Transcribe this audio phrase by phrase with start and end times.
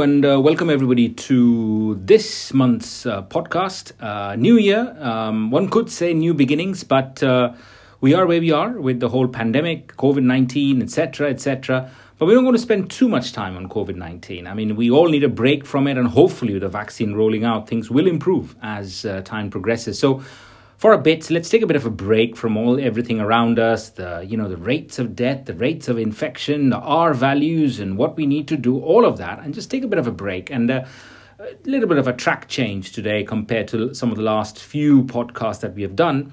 [0.00, 3.92] and uh, welcome everybody to this month's uh, podcast.
[4.00, 7.52] Uh, new year, um, one could say new beginnings, but uh,
[8.00, 11.90] we are where we are with the whole pandemic, COVID 19, etc., etc.
[12.18, 14.46] But we don't want to spend too much time on COVID 19.
[14.46, 17.44] I mean, we all need a break from it, and hopefully, with the vaccine rolling
[17.44, 19.98] out, things will improve as uh, time progresses.
[19.98, 20.24] So,
[20.76, 23.90] for a bit let's take a bit of a break from all everything around us
[23.90, 27.96] the you know the rates of death the rates of infection the r values and
[27.96, 30.12] what we need to do all of that and just take a bit of a
[30.12, 30.84] break and uh,
[31.40, 35.02] a little bit of a track change today compared to some of the last few
[35.04, 36.32] podcasts that we have done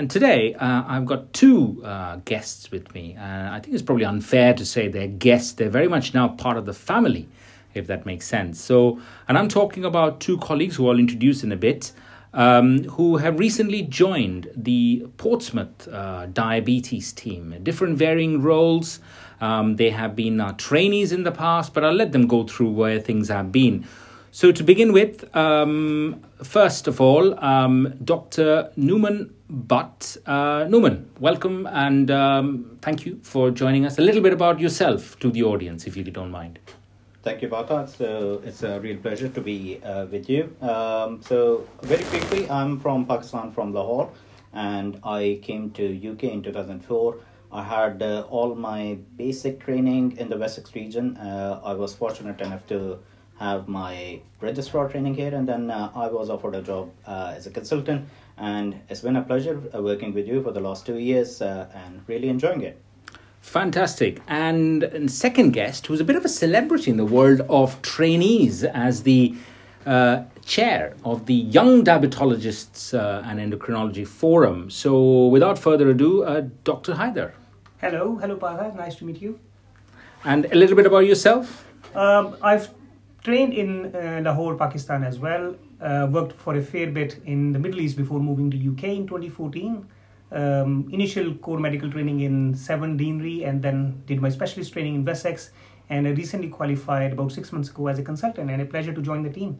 [0.00, 3.16] and today uh, I've got two uh, guests with me.
[3.16, 5.52] Uh, I think it's probably unfair to say they're guests.
[5.52, 7.28] They're very much now part of the family,
[7.74, 8.58] if that makes sense.
[8.58, 11.92] So, and I'm talking about two colleagues who I'll introduce in a bit
[12.32, 17.56] um, who have recently joined the Portsmouth uh, diabetes team.
[17.62, 19.00] Different varying roles.
[19.40, 23.00] Um, they have been trainees in the past, but I'll let them go through where
[23.00, 23.86] things have been.
[24.32, 28.70] So, to begin with, um, first of all, um, Dr.
[28.78, 30.16] Numan Butt.
[30.24, 33.98] Uh, Numan, welcome and um, thank you for joining us.
[33.98, 36.60] A little bit about yourself to the audience, if you don't mind.
[37.22, 37.86] Thank you, Partha.
[37.86, 40.56] So it's a real pleasure to be uh, with you.
[40.62, 44.10] Um, so very quickly, I'm from Pakistan, from Lahore,
[44.54, 47.16] and I came to UK in 2004.
[47.52, 51.18] I had uh, all my basic training in the Wessex region.
[51.18, 52.98] Uh, I was fortunate enough to
[53.38, 57.46] have my registrar training here, and then uh, I was offered a job uh, as
[57.46, 58.08] a consultant.
[58.38, 62.02] And it's been a pleasure uh, working with you for the last two years and
[62.06, 62.80] really enjoying it.
[63.40, 64.20] Fantastic.
[64.28, 68.64] And, and, second guest, who's a bit of a celebrity in the world of trainees
[68.64, 69.34] as the
[69.86, 74.70] uh, chair of the Young Diabetologists uh, and Endocrinology Forum.
[74.70, 76.94] So, without further ado, uh, Dr.
[76.94, 77.32] Haider.
[77.80, 78.76] Hello, hello, Partha.
[78.76, 79.40] Nice to meet you.
[80.24, 81.64] And a little bit about yourself.
[81.94, 82.68] Um, I've
[83.24, 85.56] trained in uh, Lahore, Pakistan as well.
[85.80, 89.06] Uh, worked for a fair bit in the Middle East before moving to UK in
[89.06, 89.88] 2014
[90.32, 95.04] um, initial core medical training in Severn Deanery and then did my specialist training in
[95.04, 95.50] Wessex
[95.88, 99.02] and I recently qualified about six months ago as a consultant and a pleasure to
[99.02, 99.58] join the team.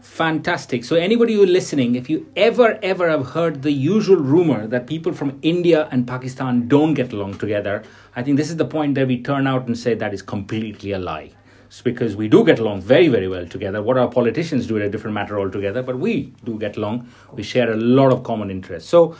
[0.00, 0.84] Fantastic.
[0.84, 4.86] So, anybody who is listening, if you ever, ever have heard the usual rumor that
[4.86, 7.82] people from India and Pakistan don't get along together,
[8.14, 10.92] I think this is the point that we turn out and say that is completely
[10.92, 11.32] a lie.
[11.66, 13.82] It's because we do get along very, very well together.
[13.82, 17.08] What our politicians do is a different matter altogether, but we do get along.
[17.32, 18.88] We share a lot of common interests.
[18.88, 19.16] So,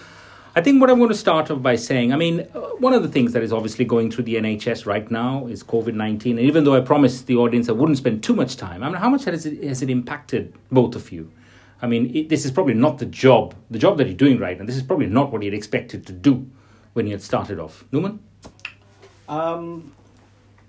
[0.57, 2.39] I think what I'm going to start off by saying, I mean,
[2.79, 5.93] one of the things that is obviously going through the NHS right now is COVID
[5.93, 6.39] 19.
[6.39, 8.97] And even though I promised the audience I wouldn't spend too much time, I mean,
[8.97, 11.31] how much has it, has it impacted both of you?
[11.83, 14.59] I mean, it, this is probably not the job, the job that you're doing right
[14.59, 14.65] now.
[14.65, 16.51] This is probably not what you'd expected to do
[16.95, 17.85] when you had started off.
[17.93, 18.19] Numan?
[19.29, 19.93] Um,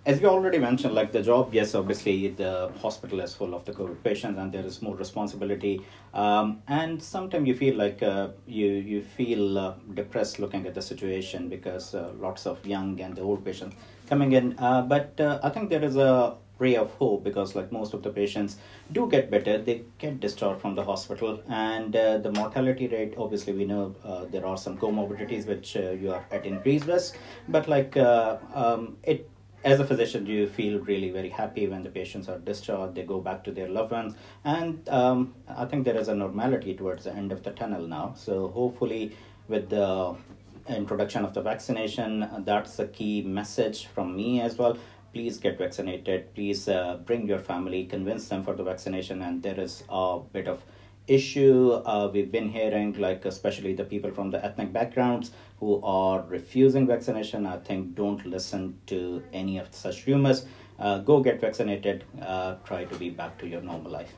[0.08, 3.74] as you already mentioned, like the job, yes, obviously the hospital is full of the
[3.74, 5.82] COVID patients, and there is more responsibility.
[6.14, 10.82] Um, and sometimes you feel like uh, you you feel uh, depressed looking at the
[10.82, 13.76] situation because uh, lots of young and the old patients
[14.08, 14.58] coming in.
[14.58, 18.02] Uh, but uh, I think there is a ray of hope because like most of
[18.02, 18.58] the patients
[18.92, 23.54] do get better they get discharged from the hospital and uh, the mortality rate obviously
[23.54, 23.94] we know
[24.32, 27.16] there are some comorbidities which you are at increased risk
[27.48, 29.30] but like um, it
[29.64, 33.20] as a physician, you feel really very happy when the patients are discharged, they go
[33.20, 34.14] back to their loved ones.
[34.44, 38.14] And um, I think there is a normality towards the end of the tunnel now.
[38.16, 39.12] So hopefully,
[39.48, 40.16] with the
[40.70, 44.78] introduction of the vaccination, that's a key message from me as well.
[45.14, 46.34] Please get vaccinated.
[46.36, 49.22] Please uh, bring your family, convince them for the vaccination.
[49.22, 50.64] And there is a bit of
[51.08, 56.24] issue uh, we've been hearing, like especially the people from the ethnic backgrounds who are
[56.28, 57.46] refusing vaccination.
[57.46, 60.46] I think don't listen to any of such rumors.
[60.80, 62.04] Uh, go get vaccinated.
[62.22, 64.14] Uh, try to be back to your normal life.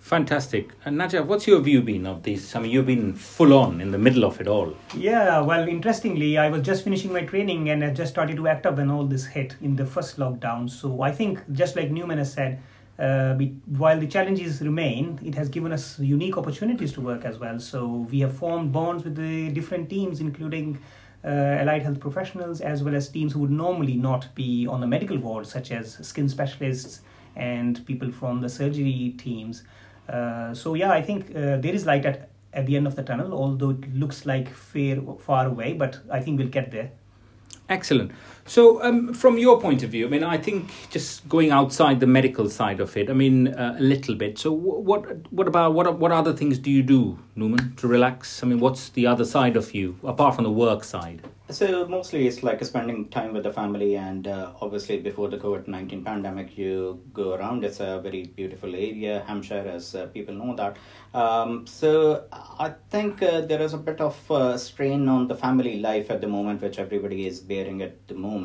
[0.00, 0.72] Fantastic.
[0.84, 2.54] And Najaf, what's your view been of this?
[2.54, 4.74] I mean, you've been full on in the middle of it all.
[4.94, 8.66] Yeah, well, interestingly, I was just finishing my training and I just started to act
[8.66, 10.68] up when all this hit in the first lockdown.
[10.68, 12.60] So I think, just like Numan has said,
[13.00, 13.34] uh,
[13.78, 17.58] while the challenges remain, it has given us unique opportunities to work as well.
[17.58, 20.78] So we have formed bonds with the different teams, including
[21.24, 24.86] uh, allied health professionals, as well as teams who would normally not be on the
[24.86, 27.00] medical ward, such as skin specialists
[27.36, 29.62] and people from the surgery teams.
[30.08, 33.02] Uh, so yeah, I think uh, there is light at, at the end of the
[33.02, 36.90] tunnel, although it looks like fair, far away, but I think we'll get there.
[37.70, 38.10] Excellent.
[38.50, 42.08] So, um, from your point of view, I mean, I think just going outside the
[42.08, 44.38] medical side of it, I mean, uh, a little bit.
[44.38, 48.42] So, what what about what what other things do you do, Numan, to relax?
[48.42, 51.22] I mean, what's the other side of you apart from the work side?
[51.50, 55.66] So mostly it's like spending time with the family, and uh, obviously before the COVID
[55.66, 57.64] nineteen pandemic, you go around.
[57.64, 60.76] It's a very beautiful area, Hampshire, as uh, people know that.
[61.12, 65.80] Um, so I think uh, there is a bit of uh, strain on the family
[65.80, 68.39] life at the moment, which everybody is bearing at the moment.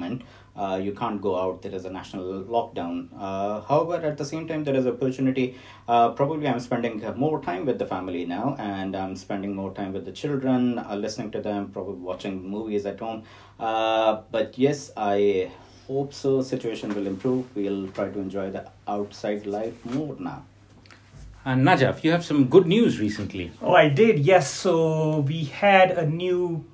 [0.56, 1.62] Uh, you can't go out.
[1.62, 3.10] There is a national lockdown.
[3.18, 5.58] Uh, however, at the same time, there is opportunity.
[5.88, 9.92] Uh, probably, I'm spending more time with the family now, and I'm spending more time
[9.92, 13.24] with the children, uh, listening to them, probably watching movies at home.
[13.60, 15.52] Uh, but yes, I
[15.88, 16.42] hope so.
[16.42, 17.54] Situation will improve.
[17.54, 20.46] We'll try to enjoy the outside life more now.
[21.44, 23.52] And Najaf, you have some good news recently.
[23.62, 24.20] Oh, I did.
[24.20, 24.52] Yes.
[24.52, 26.66] So we had a new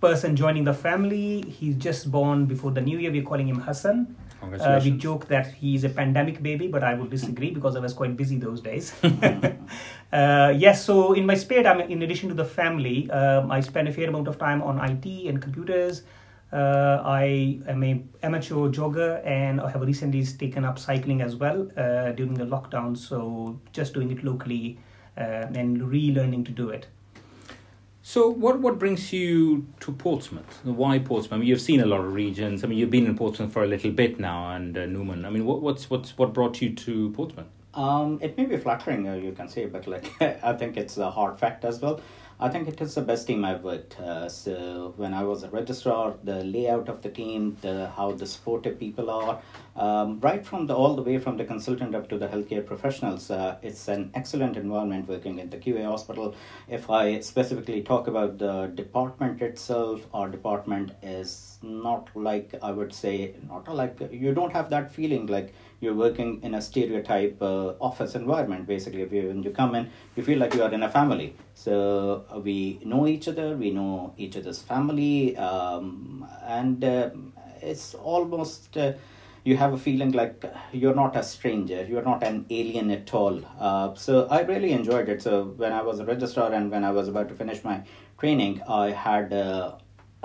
[0.00, 1.42] person joining the family.
[1.42, 3.10] He's just born before the new year.
[3.10, 4.16] We're calling him Hassan.
[4.40, 7.92] Uh, we joke that he's a pandemic baby, but I would disagree because I was
[7.92, 8.92] quite busy those days.
[10.12, 13.88] uh, yes, so in my spare time, in addition to the family, um, I spend
[13.88, 16.04] a fair amount of time on IT and computers.
[16.52, 21.68] Uh, I am a amateur jogger and I have recently taken up cycling as well
[21.76, 22.96] uh, during the lockdown.
[22.96, 24.78] So just doing it locally
[25.18, 26.86] uh, and relearning to do it.
[28.08, 30.64] So, what, what brings you to Portsmouth?
[30.64, 31.34] Why Portsmouth?
[31.34, 32.64] I mean, you've seen a lot of regions.
[32.64, 35.26] I mean, you've been in Portsmouth for a little bit now, and uh, Numan.
[35.26, 37.48] I mean, what, what's what's what brought you to Portsmouth?
[37.74, 41.10] Um, it may be flattering, uh, you can say, but like I think it's a
[41.10, 42.00] hard fact as well.
[42.40, 43.98] I think it is the best team I've worked.
[43.98, 48.26] Uh, so when I was a registrar, the layout of the team, the how the
[48.26, 49.42] supportive people are,
[49.74, 53.28] um, right from the all the way from the consultant up to the healthcare professionals,
[53.32, 56.36] uh, it's an excellent environment working in the QA hospital.
[56.68, 62.92] If I specifically talk about the department itself, our department is not like I would
[62.92, 67.74] say not like you don't have that feeling like you're working in a stereotype uh,
[67.80, 70.82] office environment basically if you when you come in you feel like you are in
[70.82, 71.34] a family.
[71.54, 77.10] So uh, we know each other we know each other's family um, and uh,
[77.62, 78.92] it's almost uh,
[79.44, 83.40] you have a feeling like you're not a stranger you're not an alien at all.
[83.58, 85.22] Uh, so i really enjoyed it.
[85.22, 87.82] So when i was a registrar and when i was about to finish my
[88.18, 89.76] training i had uh,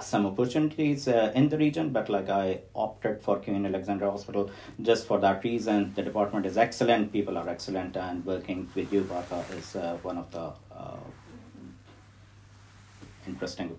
[0.01, 4.49] some opportunities uh, in the region, but like I opted for Queen Alexandra Hospital
[4.81, 5.93] just for that reason.
[5.95, 10.17] The department is excellent, people are excellent, and working with you, Partha, is uh, one
[10.17, 10.97] of the uh,
[13.27, 13.77] interesting.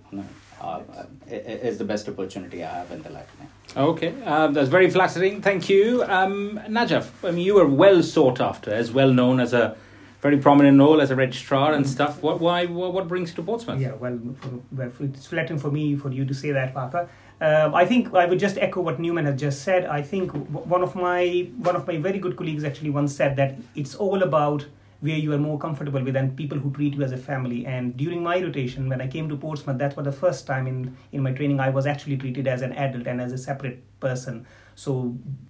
[0.61, 0.81] Uh,
[1.29, 3.29] is the best opportunity I have in the life.
[3.77, 5.43] Okay, um, that's very flattering.
[5.43, 7.11] Thank you, um, Najaf.
[7.23, 9.77] I mean, you are well sought after, as well known as a
[10.25, 12.23] very prominent role as a registrar and stuff.
[12.23, 13.79] What why what, brings you to Portsmouth?
[13.79, 17.09] Yeah, well, for, well it's flattering for me for you to say that, Partha.
[17.43, 19.85] Um, I think I would just echo what Numan has just said.
[19.85, 20.33] I think
[20.75, 24.23] one of my one of my very good colleagues actually once said that it's all
[24.23, 24.65] about
[25.01, 27.67] where you are more comfortable with and people who treat you as a family.
[27.67, 30.97] And during my rotation, when I came to Portsmouth, that was the first time in
[31.13, 34.47] in my training I was actually treated as an adult and as a separate person.
[34.75, 34.95] So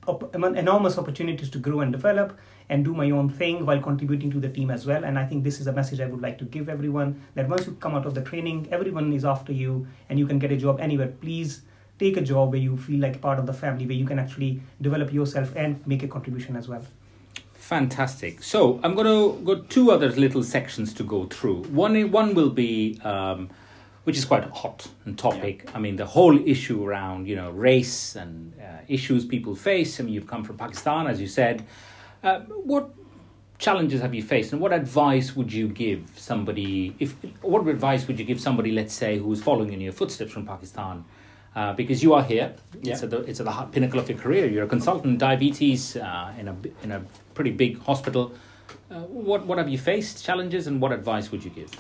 [0.09, 2.37] op- enormous opportunities to grow and develop
[2.69, 5.05] and do my own thing while contributing to the team as well.
[5.05, 7.67] And I think this is a message I would like to give everyone that once
[7.67, 10.57] you come out of the training, everyone is after you and you can get a
[10.57, 11.09] job anywhere.
[11.09, 11.63] Please
[11.99, 14.61] take a job where you feel like part of the family, where you can actually
[14.81, 16.85] develop yourself and make a contribution as well.
[17.55, 18.43] Fantastic.
[18.43, 21.63] So I'm going to go two other little sections to go through.
[21.65, 23.01] One one will be.
[23.03, 23.51] Um,
[24.05, 25.63] which is quite hot and topic.
[25.65, 25.77] Yeah.
[25.77, 29.99] I mean, the whole issue around you know race and uh, issues people face.
[29.99, 31.65] I mean, you've come from Pakistan, as you said.
[32.25, 32.89] Uh, what
[33.59, 36.97] challenges have you faced, and what advice would you give somebody?
[36.99, 40.47] If what advice would you give somebody, let's say, who's following in your footsteps from
[40.47, 41.05] Pakistan?
[41.55, 42.53] Uh, because you are here,
[42.83, 42.95] yeah.
[42.95, 44.47] it's, at the, it's at the pinnacle of your career.
[44.47, 47.05] You're a consultant in diabetes uh, in a in a
[47.35, 48.33] pretty big hospital.
[48.91, 51.71] Uh, what what have you faced challenges, and what advice would you give?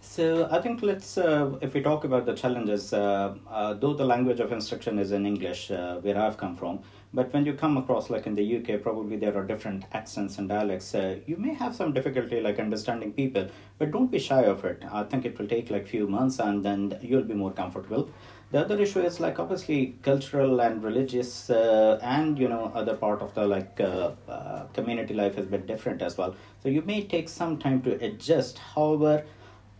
[0.00, 4.04] So I think let's uh, if we talk about the challenges, uh, uh, though the
[4.04, 6.80] language of instruction is in English, uh, where I've come from,
[7.14, 10.48] but when you come across like in the UK, probably there are different accents and
[10.48, 10.94] dialects.
[10.94, 13.46] Uh, you may have some difficulty like understanding people,
[13.78, 14.82] but don't be shy of it.
[14.90, 18.08] I think it will take like few months, and then you'll be more comfortable.
[18.50, 23.20] The other issue is like obviously cultural and religious, uh, and you know other part
[23.20, 23.76] of the like
[24.72, 26.34] community life is a bit different as well.
[26.62, 28.58] So you may take some time to adjust.
[28.58, 29.24] However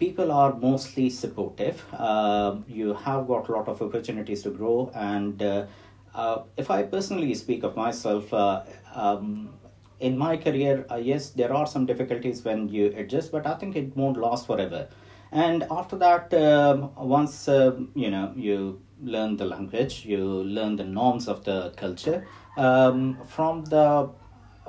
[0.03, 1.85] people are mostly supportive.
[1.93, 5.67] Uh, you have got a lot of opportunities to grow, and uh,
[6.15, 8.63] uh, if I personally speak of myself, uh,
[8.95, 9.55] um,
[10.01, 13.77] in my career, uh, yes, there are some difficulties when you adjust, but I think
[13.77, 14.89] it won't last forever.
[15.31, 20.85] And after that, um, once um, you know you learn the language, you learn the
[20.85, 22.27] norms of the culture.
[22.57, 24.11] Um, from the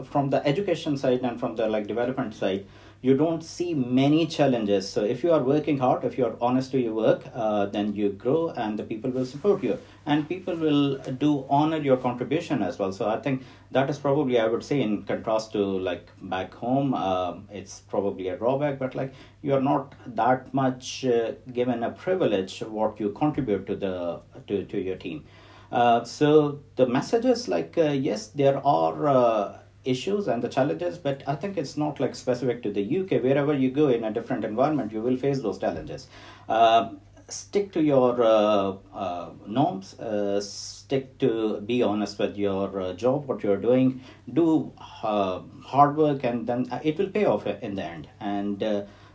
[0.04, 2.66] from the education side and from the like development side,
[3.04, 4.88] you don't see many challenges.
[4.90, 7.94] So if you are working hard, if you are honest to your work, uh, then
[7.94, 12.64] you grow and the people will support you and people will do honor your contribution
[12.64, 12.94] as well.
[12.94, 16.94] So I think that is probably I would say in contrast to like back home,
[16.94, 21.92] uh, it's probably a drawback, but like you are not that much uh, given a
[21.92, 25.26] privilege what you contribute to the to, to your team.
[25.74, 31.24] Uh, so the messages like uh, yes there are uh, issues and the challenges but
[31.28, 34.46] i think it's not like specific to the uk wherever you go in a different
[34.46, 36.08] environment you will face those challenges.
[36.48, 36.90] Uh,
[37.28, 39.98] stick to your uh, uh, norms.
[40.00, 44.02] Uh, stick to be honest with your uh, job what you're doing.
[44.32, 44.72] Do
[45.02, 48.08] uh, hard work and then it will pay off in the end.
[48.20, 48.62] And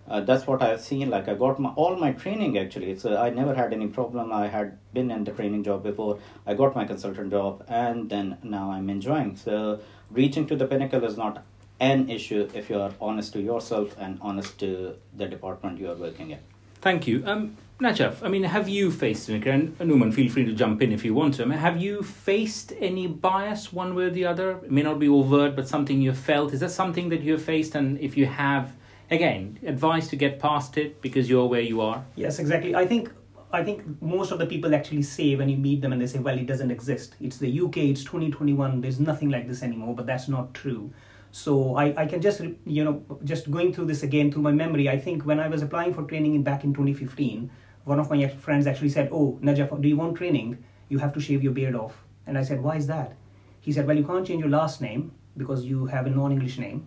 [0.09, 1.11] uh, that's what I've seen.
[1.11, 2.91] Like I got my, all my training actually.
[2.91, 4.33] It's uh, I never had any problem.
[4.33, 6.19] I had been in the training job before.
[6.47, 9.37] I got my consultant job, and then now I'm enjoying.
[9.37, 11.45] So reaching to the pinnacle is not
[11.81, 15.95] an issue if you are honest to yourself and honest to the department you are
[15.95, 16.39] working in.
[16.81, 17.23] Thank you.
[17.27, 19.43] Um, Najaf, I mean, have you faced, and
[19.79, 21.45] Numan, feel free to jump in if you want to.
[21.45, 24.59] I mean, have you faced any bias one way or the other?
[24.65, 26.53] It may not be overt, but something you felt.
[26.53, 27.77] Is that something that you have faced?
[27.77, 28.73] And if you have,
[29.11, 32.05] again, advice to get past it because you're where you are?
[32.17, 32.75] Yes, exactly.
[32.75, 33.11] I think
[33.51, 36.19] I think most of the people actually say when you meet them and they say,
[36.19, 37.15] well, it doesn't exist.
[37.19, 40.93] It's the UK, it's 2021, there's nothing like this anymore, but that's not true.
[41.31, 44.91] So I, I can just, you know, just going through this again through my memory,
[44.91, 47.51] I think when I was applying for training in, back in 2015,
[47.85, 50.63] one of my friends actually said, oh, Najaf, do you want training?
[50.91, 52.05] You have to shave your beard off.
[52.27, 53.17] And I said, why is that?
[53.61, 56.87] He said, well, you can't change your last name because you have a non-English name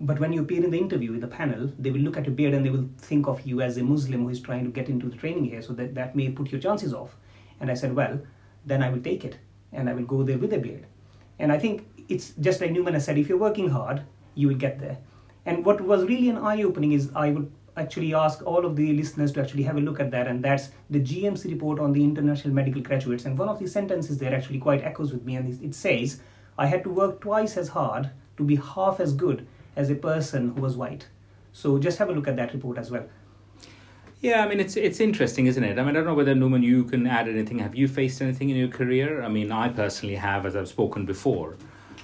[0.00, 2.34] but when you appear in the interview in the panel they will look at your
[2.34, 4.88] beard and they will think of you as a muslim who is trying to get
[4.88, 5.62] into the training here.
[5.62, 7.16] So that that may put your chances off.
[7.60, 8.20] And i said well
[8.64, 9.38] then i will take it
[9.72, 10.86] and i will go there with a beard.
[11.38, 14.02] And i think it's just like Numan has said if you're working hard
[14.34, 14.98] you will get there.
[15.46, 19.32] And what was really an eye-opening is i would actually ask all of the listeners
[19.32, 20.28] to actually have a look at that.
[20.28, 23.24] And that's the gmc report on the international medical graduates.
[23.24, 25.36] And one of the sentences there actually quite echoes with me.
[25.36, 26.20] And it says
[26.56, 29.46] i had to work twice as hard to be half as good
[29.78, 31.06] as a person who was white.
[31.52, 33.06] So just have a look at that report as well.
[34.20, 35.78] Yeah, I mean it's it's interesting, isn't it?
[35.78, 37.60] I mean I don't know whether Numan you can add anything.
[37.60, 39.22] Have you faced anything in your career?
[39.22, 41.56] I mean I personally have, as I've spoken before,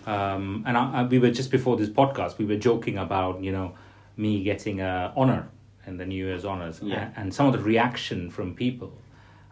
[0.07, 3.51] um, and I, I, we were just before this podcast we were joking about you
[3.51, 3.75] know
[4.17, 5.49] me getting a honor
[5.87, 6.95] in the New Year's honors, yeah.
[6.95, 8.93] and, and some of the reaction from people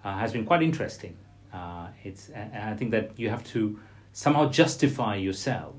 [0.05, 1.17] uh, has been quite interesting.
[1.53, 3.79] Uh, it's and I think that you have to
[4.13, 5.75] somehow justify yourself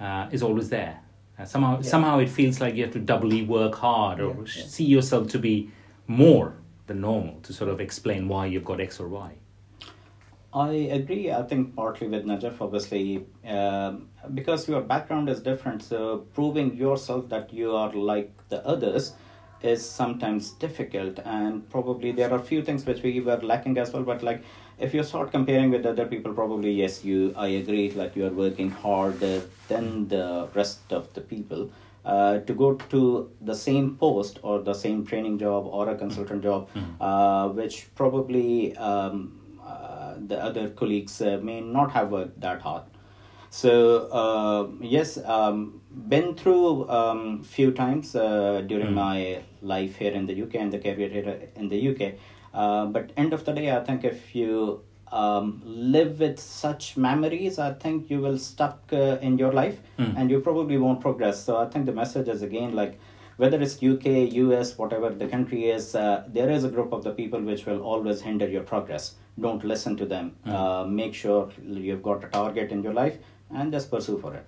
[0.00, 1.01] uh, is always there uh,
[1.44, 1.82] somehow, yeah.
[1.82, 5.38] somehow it feels like you have to doubly work hard or yeah, see yourself to
[5.38, 5.70] be
[6.06, 6.54] more
[6.86, 9.32] than normal to sort of explain why you've got X or Y.
[10.54, 11.30] I agree.
[11.32, 15.82] I think partly with Najaf, obviously, um, because your background is different.
[15.82, 19.14] So proving yourself that you are like the others
[19.64, 23.92] is sometimes difficult, and probably there are a few things which we were lacking as
[23.92, 24.02] well.
[24.02, 24.42] But like
[24.78, 28.36] if you start comparing with other people probably yes you i agree like you are
[28.40, 31.70] working harder than the rest of the people
[32.04, 36.42] uh, to go to the same post or the same training job or a consultant
[36.42, 37.02] job mm-hmm.
[37.02, 42.82] uh, which probably um, uh, the other colleagues uh, may not have worked that hard
[43.60, 43.72] so
[44.20, 49.06] uh, yes um, been through um, few times uh, during mm-hmm.
[49.06, 52.14] my life here in the uk and the career here in the uk
[52.54, 57.58] uh, but end of the day, I think if you um, live with such memories,
[57.58, 60.14] I think you will stuck uh, in your life mm.
[60.16, 61.42] and you probably won't progress.
[61.42, 62.98] So I think the message is again like
[63.38, 67.10] whether it's UK, US, whatever the country is, uh, there is a group of the
[67.10, 69.14] people which will always hinder your progress.
[69.40, 70.36] Don't listen to them.
[70.46, 70.52] Mm.
[70.52, 73.16] Uh, make sure you've got a target in your life
[73.54, 74.46] and just pursue for it.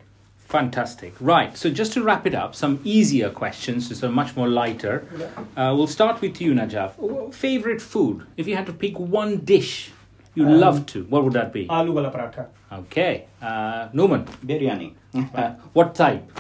[0.49, 1.15] Fantastic.
[1.21, 1.57] Right.
[1.57, 5.07] So just to wrap it up, some easier questions, so much more lighter.
[5.57, 7.35] Uh, we'll start with you, Najaf.
[7.35, 8.27] Favorite food?
[8.37, 9.91] If you had to pick one dish
[10.35, 11.67] you um, love to, what would that be?
[11.67, 12.49] Aloo wala paratha.
[12.73, 13.27] Okay.
[13.41, 14.27] Uh, Numan?
[14.45, 14.95] Biryani.
[15.35, 16.31] uh, what type?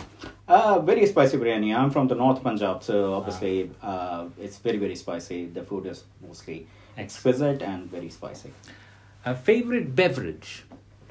[0.46, 1.74] Uh, very spicy biryani.
[1.74, 5.46] I'm from the North Punjab, so obviously uh, it's very, very spicy.
[5.46, 6.66] The food is mostly
[6.98, 8.52] exquisite and very spicy.
[9.24, 10.64] Uh, favorite beverage?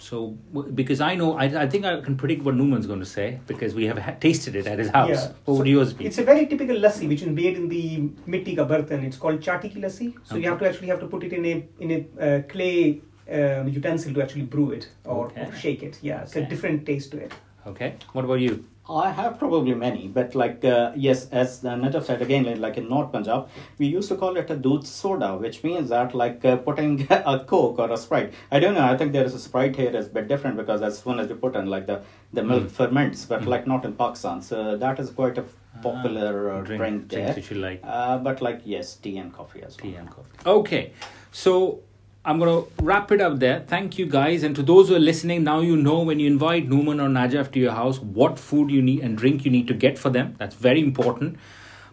[0.03, 0.31] So,
[0.75, 3.73] because I know, I, I think I can predict what Numan's going to say because
[3.73, 5.09] we have ha- tasted it at his house.
[5.09, 5.27] Yeah.
[5.45, 6.05] What so would yours be?
[6.05, 9.05] It's a very typical lassi which is made in the mitti ka bartan.
[9.05, 10.13] It's called chati ki lassi.
[10.25, 10.43] So okay.
[10.43, 13.69] you have to actually have to put it in a in a uh, clay um,
[13.69, 15.45] utensil to actually brew it or, okay.
[15.45, 15.99] or shake it.
[16.01, 17.33] Yeah, it's a different taste to it.
[17.65, 17.95] Okay.
[18.11, 18.65] What about you?
[18.89, 23.13] I have probably many, but like uh, yes, as Najaf said again, like in North
[23.13, 23.47] Punjab,
[23.77, 27.45] we used to call it a doodh soda, which means that like uh, putting a
[27.47, 28.33] Coke or a Sprite.
[28.51, 28.83] I don't know.
[28.83, 31.29] I think there is a Sprite here is a bit different because as soon as
[31.29, 32.01] you put in like the
[32.33, 32.71] the milk mm.
[32.71, 33.47] ferments, but mm.
[33.47, 34.41] like not in Pakistan.
[34.41, 35.45] So that is quite a
[35.81, 37.33] popular uh, drink, drink there.
[37.33, 37.79] Which you like.
[37.83, 39.91] Uh, but like yes, tea and coffee as well.
[39.91, 40.29] Tea and coffee.
[40.45, 40.91] Okay,
[41.31, 41.79] so
[42.25, 43.65] I'm going to wrap it up there.
[43.67, 44.43] Thank you guys.
[44.43, 47.51] And to those who are listening, now you know when you invite Numan or Najaf
[47.51, 50.35] to your house, what food you need and drink you need to get for them.
[50.37, 51.37] That's very important.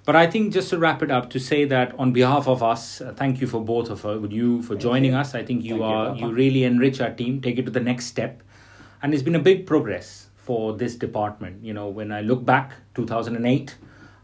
[0.04, 3.00] But I think just to wrap it up, to say that on behalf of us,
[3.00, 5.34] uh, thank you for both of uh, you for joining us.
[5.34, 7.80] I think you thank are you, you really enrich our team, take it to the
[7.80, 8.42] next step,
[9.02, 11.62] and it's been a big progress for this department.
[11.62, 13.76] You know, when I look back, 2008,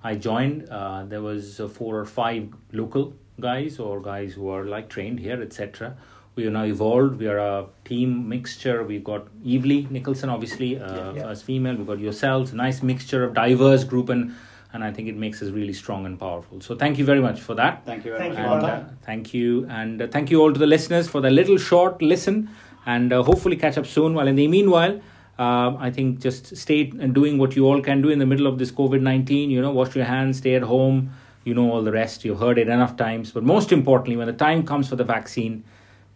[0.03, 0.69] I joined.
[0.71, 5.21] Uh, there was uh, four or five local guys or guys who are like trained
[5.21, 5.97] here, etc.
[6.35, 7.19] We are now evolved.
[7.19, 8.85] We are a team mixture.
[8.85, 11.31] We've got Evely Nicholson, obviously, uh, yeah, yeah.
[11.31, 11.77] as female.
[11.77, 14.35] We've got yourselves, nice mixture of diverse group, and
[14.73, 16.61] and I think it makes us really strong and powerful.
[16.61, 17.87] So thank you very much for that.
[17.87, 18.45] Thank you very thank much.
[18.45, 21.31] You, and, uh, thank you, and uh, thank you all to the listeners for the
[21.31, 22.51] little short listen,
[22.85, 24.15] and uh, hopefully catch up soon.
[24.15, 25.01] While in the meanwhile.
[25.39, 28.47] Um, I think just stay and doing what you all can do in the middle
[28.47, 29.51] of this COVID 19.
[29.51, 31.11] You know, wash your hands, stay at home,
[31.47, 33.31] you know all the rest, you've heard it enough times.
[33.31, 35.65] But most importantly, when the time comes for the vaccine,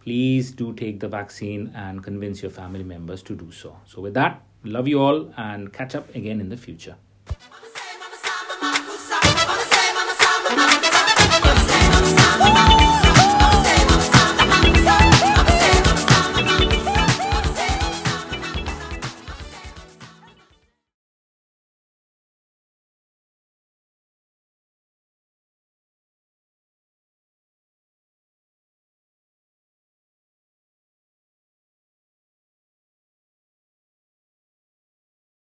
[0.01, 3.77] please do take the vaccine and convince your family members to do so.
[3.85, 6.95] So, with that, love you all and catch up again in the future.